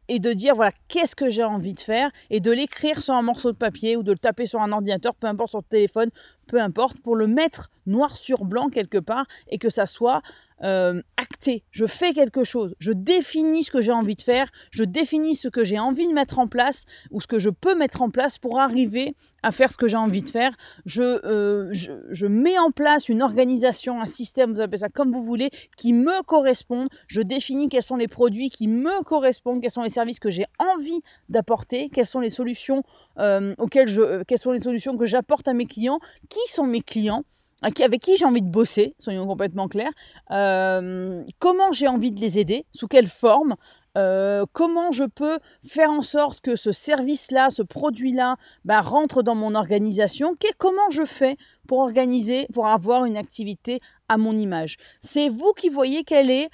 et 0.08 0.18
de 0.18 0.32
dire 0.32 0.54
voilà 0.54 0.72
qu'est-ce 0.88 1.16
que 1.16 1.30
j'ai 1.30 1.44
envie 1.44 1.74
de 1.74 1.80
faire 1.80 2.10
et 2.30 2.40
de 2.40 2.50
l'écrire 2.50 3.02
sur 3.02 3.14
un 3.14 3.22
morceau 3.22 3.52
de 3.52 3.56
papier 3.56 3.96
ou 3.96 4.02
de 4.02 4.12
le 4.12 4.18
taper 4.18 4.46
sur 4.46 4.60
un 4.60 4.72
ordinateur, 4.72 5.14
peu 5.14 5.26
importe 5.26 5.50
sur 5.50 5.58
le 5.60 5.68
téléphone, 5.68 6.10
peu 6.46 6.60
importe, 6.60 6.98
pour 7.00 7.16
le 7.16 7.26
mettre 7.26 7.70
noir 7.86 8.16
sur 8.16 8.44
blanc 8.44 8.68
quelque 8.68 8.98
part 8.98 9.26
et 9.48 9.58
que 9.58 9.70
ça 9.70 9.86
soit 9.86 10.22
euh, 10.62 11.02
acté. 11.16 11.64
Je 11.70 11.86
fais 11.86 12.12
quelque 12.12 12.44
chose, 12.44 12.74
je 12.78 12.92
définis 12.92 13.64
ce 13.64 13.70
que 13.70 13.80
j'ai 13.80 13.92
envie 13.92 14.16
de 14.16 14.22
faire, 14.22 14.48
je 14.70 14.84
définis 14.84 15.36
ce 15.36 15.48
que 15.48 15.64
j'ai 15.64 15.78
envie 15.78 16.06
de 16.08 16.12
mettre 16.12 16.38
en 16.38 16.48
place 16.48 16.84
ou 17.10 17.20
ce 17.20 17.26
que 17.26 17.38
je 17.38 17.50
peux 17.50 17.74
mettre 17.74 18.02
en 18.02 18.10
place 18.10 18.38
pour 18.38 18.58
arriver 18.58 19.14
à 19.42 19.52
faire 19.52 19.70
ce 19.70 19.76
que 19.76 19.86
j'ai 19.86 19.96
envie 19.96 20.22
de 20.22 20.28
faire. 20.28 20.52
Je, 20.86 21.02
euh, 21.02 21.68
je, 21.72 21.92
je, 22.10 22.26
mets 22.26 22.58
en 22.58 22.70
place 22.70 23.08
une 23.08 23.22
organisation, 23.22 24.00
un 24.00 24.06
système, 24.06 24.54
vous 24.54 24.60
appelez 24.60 24.78
ça 24.78 24.88
comme 24.88 25.12
vous 25.12 25.22
voulez, 25.22 25.50
qui 25.76 25.92
me 25.92 26.22
correspond. 26.22 26.88
Je 27.06 27.20
définis 27.20 27.68
quels 27.68 27.82
sont 27.82 27.96
les 27.96 28.08
produits 28.08 28.50
qui 28.50 28.66
me 28.66 29.02
correspondent, 29.02 29.60
quels 29.60 29.70
sont 29.70 29.82
les 29.82 29.88
services 29.88 30.18
que 30.18 30.30
j'ai 30.30 30.46
envie 30.58 31.00
d'apporter, 31.28 31.90
quelles 31.90 32.06
sont 32.06 32.20
les 32.20 32.30
solutions 32.30 32.82
euh, 33.18 33.54
auxquelles 33.58 33.88
je, 33.88 34.22
quelles 34.24 34.38
sont 34.38 34.52
les 34.52 34.60
solutions 34.60 34.96
que 34.96 35.06
j'apporte 35.06 35.48
à 35.48 35.54
mes 35.54 35.66
clients, 35.66 36.00
qui 36.28 36.40
sont 36.50 36.66
mes 36.66 36.80
clients 36.80 37.24
avec 37.62 38.00
qui 38.00 38.16
j'ai 38.16 38.24
envie 38.24 38.42
de 38.42 38.50
bosser, 38.50 38.94
soyons 38.98 39.26
complètement 39.26 39.68
clairs, 39.68 39.92
euh, 40.30 41.22
comment 41.38 41.72
j'ai 41.72 41.88
envie 41.88 42.12
de 42.12 42.20
les 42.20 42.38
aider, 42.38 42.66
sous 42.72 42.86
quelle 42.86 43.08
forme, 43.08 43.56
euh, 43.96 44.44
comment 44.52 44.92
je 44.92 45.04
peux 45.04 45.38
faire 45.66 45.90
en 45.90 46.02
sorte 46.02 46.42
que 46.42 46.54
ce 46.54 46.70
service-là, 46.70 47.50
ce 47.50 47.62
produit-là, 47.62 48.36
bah, 48.64 48.82
rentre 48.82 49.22
dans 49.22 49.34
mon 49.34 49.54
organisation, 49.54 50.36
comment 50.58 50.90
je 50.90 51.06
fais 51.06 51.36
pour 51.66 51.78
organiser, 51.78 52.46
pour 52.52 52.66
avoir 52.66 53.06
une 53.06 53.16
activité 53.16 53.80
à 54.08 54.18
mon 54.18 54.36
image? 54.36 54.76
C'est 55.00 55.30
vous 55.30 55.52
qui 55.56 55.70
voyez 55.70 56.04
quel 56.04 56.30
est 56.30 56.50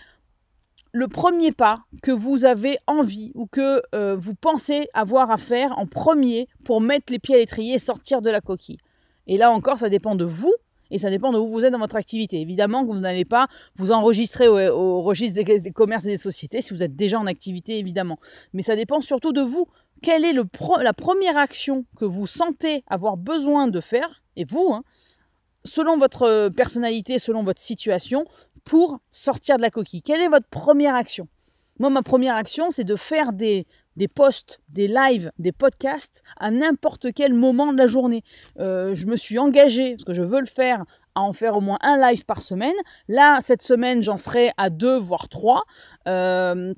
le 0.92 1.09
premier 1.09 1.52
pas 1.52 1.78
que 2.02 2.12
vous 2.12 2.44
avez 2.44 2.78
envie 2.87 3.32
ou 3.35 3.47
que 3.47 3.82
euh, 3.94 4.14
vous 4.14 4.35
pensez 4.35 4.88
avoir 4.92 5.30
à 5.30 5.38
faire 5.38 5.76
en 5.78 5.87
premier 5.87 6.49
pour 6.64 6.80
mettre 6.80 7.11
les 7.11 7.18
pieds 7.18 7.35
à 7.35 7.38
l'étrier 7.38 7.75
et 7.75 7.78
sortir 7.78 8.23
de 8.23 8.30
la 8.30 8.40
coquille. 8.40 8.78
Et 9.26 9.37
là 9.37 9.50
encore, 9.50 9.78
ça 9.78 9.88
dépend 9.88 10.14
de 10.14 10.25
vous, 10.25 10.54
et 10.92 10.99
ça 10.99 11.11
dépend 11.11 11.32
de 11.32 11.38
où 11.38 11.49
vous 11.49 11.64
êtes 11.64 11.72
dans 11.72 11.78
votre 11.78 11.96
activité. 11.96 12.40
Évidemment 12.40 12.87
que 12.87 12.92
vous 12.92 13.00
n'allez 13.00 13.25
pas 13.25 13.49
vous 13.76 13.90
enregistrer 13.90 14.46
au, 14.46 15.02
registre 15.02 15.42
des, 15.42 15.72
commerces 15.72 16.04
et 16.04 16.11
des 16.11 16.16
sociétés 16.18 16.61
si 16.61 16.72
vous 16.72 16.82
êtes 16.82 16.94
déjà 16.94 17.18
en 17.18 17.26
activité, 17.26 17.78
évidemment. 17.78 18.18
Mais 18.52 18.62
ça 18.62 18.76
dépend 18.76 19.00
surtout 19.00 19.32
de 19.32 19.40
vous. 19.40 19.66
Quelle 20.02 20.25
est 20.25 20.34
la 20.34 20.92
première 20.92 21.37
action 21.38 21.87
que 21.96 22.04
vous 22.04 22.26
sentez 22.26 22.84
avoir 22.88 23.16
besoin 23.16 23.68
de 23.68 23.80
faire, 23.80 24.22
et 24.37 24.44
vous, 24.44 24.70
hein, 24.72 24.84
selon 25.64 25.96
votre 25.96 26.50
personnalité, 26.50 27.18
selon 27.18 27.42
votre 27.42 27.62
situation, 27.62 28.25
pour 28.64 29.00
sortir 29.11 29.56
de 29.56 29.62
la 29.62 29.70
coquille? 29.70 30.02
Quelle 30.02 30.20
est 30.20 30.28
votre 30.28 30.49
première 30.49 30.94
action? 30.94 31.26
Moi, 31.78 31.88
ma 31.88 32.02
première 32.02 32.37
action, 32.37 32.70
c'est 32.70 32.84
de 32.84 32.96
faire 32.96 33.32
des, 33.32 33.66
des 33.96 34.08
posts, 34.08 34.61
des 34.68 34.88
lives, 34.88 35.30
des 35.38 35.52
podcasts 35.52 36.22
à 36.38 36.50
n'importe 36.50 37.12
quel 37.14 37.34
moment 37.34 37.72
de 37.72 37.78
la 37.78 37.87
journée. 37.87 38.22
Euh, 38.58 38.94
je 38.94 39.06
me 39.06 39.16
suis 39.16 39.38
engagée, 39.38 39.92
parce 39.92 40.04
que 40.04 40.14
je 40.14 40.22
veux 40.22 40.40
le 40.40 40.46
faire, 40.46 40.84
à 41.14 41.20
en 41.20 41.32
faire 41.32 41.56
au 41.56 41.61
moins 41.61 41.78
un 41.82 41.96
live 41.96 42.25
par 42.25 42.42
semaine. 42.42 42.75
Là, 43.08 43.38
cette 43.40 43.62
semaine, 43.62 44.02
j'en 44.02 44.18
serai 44.18 44.52
à 44.56 44.70
deux, 44.70 44.96
voire 44.96 45.28
trois. 45.28 45.62
Euh, 46.08 46.72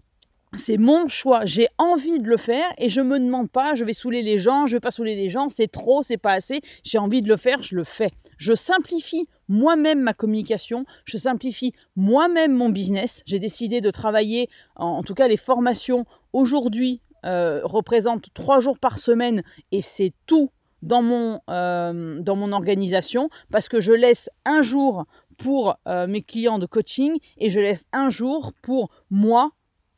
c'est 0.57 0.77
mon 0.77 1.09
choix, 1.09 1.45
j'ai 1.45 1.69
envie 1.79 2.21
de 2.21 2.29
le 2.29 2.37
faire 2.37 2.65
et 2.79 2.89
je 2.89 3.01
me 3.01 3.19
demande 3.19 3.51
pas, 3.51 3.75
je 3.75 3.85
vais 3.85 3.93
saouler 3.93 4.23
les 4.23 4.39
gens, 4.39 4.67
je 4.67 4.77
vais 4.77 4.81
pas 4.81 4.91
saouler 4.91 5.17
les 5.17 5.29
gens, 5.29 5.49
c'est 5.49 5.67
trop, 5.67 6.03
c'est 6.03 6.17
pas 6.17 6.33
assez, 6.33 6.61
j'ai 6.85 6.99
envie 6.99 7.23
de 7.23 7.29
le 7.29 7.37
faire, 7.37 7.63
je 7.63 7.75
le 7.75 7.85
fais. 7.85 8.13
Je 8.39 8.55
simplifie 8.55 9.27
moi-même 9.49 10.01
ma 10.01 10.15
communication, 10.15 10.85
je 11.05 11.17
simplifie 11.17 11.73
moi-même 11.97 12.53
mon 12.53 12.69
business. 12.69 13.23
J'ai 13.27 13.39
décidé 13.39 13.81
de 13.81 13.91
travailler, 13.91 14.49
en, 14.77 15.03
tout 15.03 15.15
cas 15.15 15.29
les 15.29 15.37
formations 15.37 16.05
aujourd'hui 16.33 17.01
euh, 17.25 17.61
représentent 17.65 18.29
trois 18.35 18.61
jours 18.61 18.79
par 18.79 18.99
semaine 18.99 19.43
et 19.73 19.83
c'est 19.83 20.13
tout 20.27 20.51
dans 20.83 21.03
mon, 21.03 21.41
euh, 21.49 22.21
dans 22.21 22.37
mon 22.37 22.53
organisation 22.53 23.31
parce 23.51 23.69
que 23.69 23.81
je 23.81 23.93
laisse 23.93 24.29
un 24.45 24.63
jour 24.63 25.05
pour 25.39 25.77
euh, 25.89 26.07
mes 26.07 26.23
clients 26.23 26.59
de 26.59 26.67
coaching 26.67 27.17
et 27.39 27.51
je 27.51 27.61
laisse 27.61 27.87
un 27.93 28.11
jour 28.11 28.53
pour 28.63 28.91
moi 29.11 29.53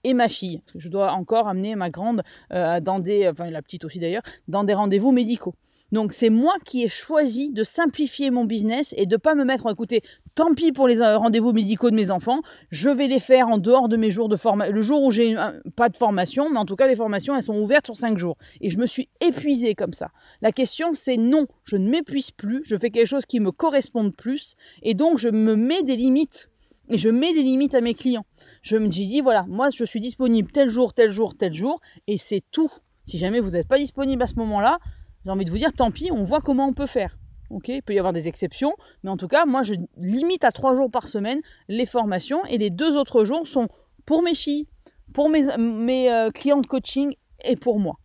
et 0.04 0.14
ma 0.14 0.28
fille. 0.28 0.62
Je 0.76 0.88
dois 0.88 1.12
encore 1.12 1.48
amener 1.48 1.74
ma 1.74 1.90
grande 1.90 2.22
dans 2.50 3.00
des, 3.00 3.28
enfin 3.28 3.50
la 3.50 3.60
petite 3.60 3.84
aussi 3.84 3.98
d'ailleurs, 3.98 4.22
dans 4.46 4.62
des 4.62 4.74
rendez-vous 4.74 5.10
médicaux. 5.10 5.56
Donc 5.92 6.12
c'est 6.12 6.30
moi 6.30 6.54
qui 6.64 6.82
ai 6.82 6.88
choisi 6.88 7.50
de 7.50 7.62
simplifier 7.64 8.30
mon 8.30 8.44
business 8.44 8.94
et 8.96 9.06
de 9.06 9.14
ne 9.14 9.18
pas 9.18 9.34
me 9.34 9.44
mettre, 9.44 9.70
écoutez, 9.70 10.02
tant 10.34 10.54
pis 10.54 10.72
pour 10.72 10.88
les 10.88 11.00
euh, 11.00 11.16
rendez-vous 11.16 11.52
médicaux 11.52 11.90
de 11.90 11.94
mes 11.94 12.10
enfants, 12.10 12.40
je 12.70 12.90
vais 12.90 13.06
les 13.06 13.20
faire 13.20 13.48
en 13.48 13.58
dehors 13.58 13.88
de 13.88 13.96
mes 13.96 14.10
jours 14.10 14.28
de 14.28 14.36
formation, 14.36 14.74
le 14.74 14.80
jour 14.82 15.02
où 15.02 15.10
j'ai 15.10 15.36
pas 15.76 15.88
de 15.88 15.96
formation, 15.96 16.50
mais 16.50 16.58
en 16.58 16.64
tout 16.64 16.76
cas 16.76 16.86
les 16.86 16.96
formations 16.96 17.36
elles 17.36 17.42
sont 17.42 17.58
ouvertes 17.58 17.86
sur 17.86 17.96
5 17.96 18.18
jours. 18.18 18.36
Et 18.60 18.70
je 18.70 18.78
me 18.78 18.86
suis 18.86 19.08
épuisée 19.20 19.74
comme 19.74 19.92
ça. 19.92 20.10
La 20.42 20.52
question 20.52 20.92
c'est 20.92 21.16
non, 21.16 21.46
je 21.64 21.76
ne 21.76 21.88
m'épuise 21.88 22.32
plus, 22.32 22.62
je 22.64 22.76
fais 22.76 22.90
quelque 22.90 23.08
chose 23.08 23.26
qui 23.26 23.40
me 23.40 23.52
corresponde 23.52 24.14
plus 24.14 24.56
et 24.82 24.94
donc 24.94 25.18
je 25.18 25.28
me 25.28 25.54
mets 25.54 25.82
des 25.82 25.96
limites. 25.96 26.48
Et 26.88 26.98
je 26.98 27.08
mets 27.08 27.32
des 27.32 27.42
limites 27.42 27.74
à 27.74 27.80
mes 27.80 27.94
clients. 27.94 28.24
Je 28.62 28.76
me 28.76 28.86
dis, 28.86 29.20
voilà, 29.20 29.44
moi 29.48 29.68
je 29.74 29.84
suis 29.84 30.00
disponible 30.00 30.52
tel 30.52 30.68
jour, 30.68 30.94
tel 30.94 31.10
jour, 31.10 31.34
tel 31.36 31.52
jour, 31.52 31.80
et 32.06 32.16
c'est 32.16 32.44
tout. 32.52 32.70
Si 33.04 33.18
jamais 33.18 33.40
vous 33.40 33.50
n'êtes 33.50 33.66
pas 33.66 33.78
disponible 33.78 34.22
à 34.22 34.26
ce 34.26 34.36
moment-là, 34.36 34.78
j'ai 35.26 35.32
envie 35.32 35.44
de 35.44 35.50
vous 35.50 35.58
dire, 35.58 35.72
tant 35.72 35.90
pis, 35.90 36.10
on 36.12 36.22
voit 36.22 36.40
comment 36.40 36.68
on 36.68 36.72
peut 36.72 36.86
faire. 36.86 37.18
Ok, 37.50 37.66
il 37.68 37.82
peut 37.82 37.92
y 37.92 37.98
avoir 37.98 38.12
des 38.12 38.28
exceptions, 38.28 38.74
mais 39.02 39.10
en 39.10 39.16
tout 39.16 39.26
cas, 39.26 39.44
moi, 39.44 39.64
je 39.64 39.74
limite 39.96 40.44
à 40.44 40.52
trois 40.52 40.76
jours 40.76 40.88
par 40.88 41.08
semaine 41.08 41.40
les 41.68 41.84
formations 41.84 42.44
et 42.44 42.58
les 42.58 42.70
deux 42.70 42.96
autres 42.96 43.24
jours 43.24 43.46
sont 43.46 43.66
pour 44.04 44.22
mes 44.22 44.36
filles, 44.36 44.68
pour 45.12 45.28
mes, 45.28 45.56
mes 45.58 46.12
euh, 46.12 46.30
clients 46.30 46.60
de 46.60 46.66
coaching 46.66 47.12
et 47.44 47.56
pour 47.56 47.80
moi. 47.80 47.96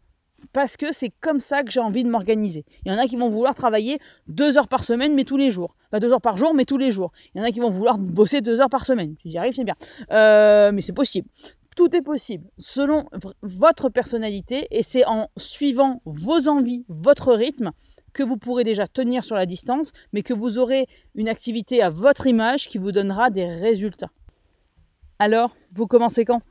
Parce 0.51 0.77
que 0.77 0.91
c'est 0.91 1.11
comme 1.21 1.39
ça 1.39 1.61
que 1.61 1.69
j'ai 1.69 1.79
envie 1.79 2.03
de 2.03 2.09
m'organiser. 2.09 2.65
Il 2.85 2.91
y 2.91 2.95
en 2.95 2.97
a 2.97 3.05
qui 3.05 3.17
vont 3.17 3.29
vouloir 3.29 3.53
travailler 3.53 3.99
deux 4.27 4.57
heures 4.57 4.67
par 4.67 4.83
semaine, 4.83 5.13
mais 5.13 5.23
tous 5.23 5.37
les 5.37 5.51
jours. 5.51 5.75
Pas 5.91 5.99
deux 5.99 6.11
heures 6.11 6.21
par 6.21 6.37
jour, 6.37 6.55
mais 6.55 6.65
tous 6.65 6.79
les 6.79 6.89
jours. 6.89 7.11
Il 7.35 7.37
y 7.37 7.41
en 7.41 7.43
a 7.47 7.51
qui 7.51 7.59
vont 7.59 7.69
vouloir 7.69 7.99
bosser 7.99 8.41
deux 8.41 8.59
heures 8.61 8.69
par 8.69 8.85
semaine. 8.87 9.15
Si 9.21 9.29
j'y 9.29 9.37
arrive, 9.37 9.53
c'est 9.53 9.63
bien. 9.63 9.75
Euh, 10.11 10.71
mais 10.71 10.81
c'est 10.81 10.93
possible. 10.93 11.27
Tout 11.75 11.95
est 11.95 12.01
possible 12.01 12.49
selon 12.57 13.05
votre 13.41 13.89
personnalité 13.89 14.67
et 14.71 14.83
c'est 14.83 15.05
en 15.05 15.29
suivant 15.37 16.01
vos 16.05 16.49
envies, 16.49 16.85
votre 16.89 17.33
rythme, 17.33 17.71
que 18.13 18.23
vous 18.23 18.37
pourrez 18.37 18.65
déjà 18.65 18.87
tenir 18.87 19.23
sur 19.23 19.35
la 19.35 19.45
distance, 19.45 19.93
mais 20.11 20.21
que 20.21 20.33
vous 20.33 20.57
aurez 20.57 20.87
une 21.15 21.29
activité 21.29 21.81
à 21.81 21.89
votre 21.89 22.27
image 22.27 22.67
qui 22.67 22.77
vous 22.77 22.91
donnera 22.91 23.29
des 23.29 23.45
résultats. 23.45 24.11
Alors, 25.17 25.55
vous 25.71 25.87
commencez 25.87 26.25
quand? 26.25 26.41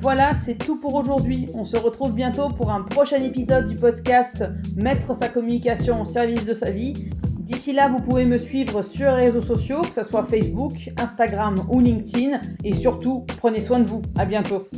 Voilà, 0.00 0.34
c'est 0.34 0.54
tout 0.54 0.76
pour 0.76 0.94
aujourd'hui. 0.94 1.48
On 1.54 1.64
se 1.64 1.76
retrouve 1.76 2.12
bientôt 2.12 2.48
pour 2.50 2.70
un 2.70 2.82
prochain 2.82 3.18
épisode 3.18 3.66
du 3.66 3.74
podcast 3.74 4.44
Mettre 4.76 5.16
sa 5.16 5.28
communication 5.28 6.02
au 6.02 6.04
service 6.04 6.44
de 6.44 6.52
sa 6.52 6.70
vie. 6.70 7.10
D'ici 7.66 7.74
là, 7.74 7.88
vous 7.88 7.98
pouvez 7.98 8.24
me 8.24 8.38
suivre 8.38 8.82
sur 8.82 9.06
les 9.16 9.24
réseaux 9.24 9.42
sociaux, 9.42 9.80
que 9.80 9.88
ce 9.88 10.04
soit 10.04 10.22
Facebook, 10.22 10.88
Instagram 11.00 11.56
ou 11.68 11.80
LinkedIn. 11.80 12.40
Et 12.62 12.72
surtout, 12.72 13.26
prenez 13.38 13.58
soin 13.58 13.80
de 13.80 13.88
vous. 13.88 14.02
À 14.16 14.24
bientôt. 14.24 14.68